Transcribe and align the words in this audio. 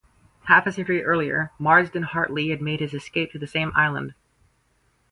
Half 0.45 0.65
a 0.65 0.71
century 0.71 1.03
earlier, 1.03 1.51
Marsden 1.59 2.01
Hartley 2.01 2.49
had 2.49 2.59
made 2.59 2.79
his 2.79 2.95
escape 2.95 3.33
to 3.33 3.37
the 3.37 3.45
same 3.45 3.71
island. 3.75 4.15